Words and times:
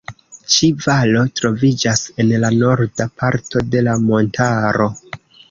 Ĉi 0.51 0.69
valo 0.85 1.21
troviĝas 1.39 2.01
en 2.23 2.31
la 2.45 2.51
norda 2.63 3.09
parto 3.23 3.65
de 3.77 3.85
la 3.91 3.95
montaro. 4.09 4.91